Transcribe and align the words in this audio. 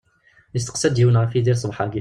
Yesteqsa-d 0.53 0.95
yiwen 0.99 1.19
ɣef 1.21 1.31
Yidir 1.33 1.57
ṣṣbeḥ-agi. 1.59 1.89